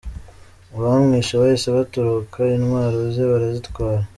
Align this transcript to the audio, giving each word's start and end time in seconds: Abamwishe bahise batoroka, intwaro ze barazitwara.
Abamwishe 0.75 1.33
bahise 1.41 1.67
batoroka, 1.77 2.39
intwaro 2.57 2.97
ze 3.13 3.23
barazitwara. 3.31 4.03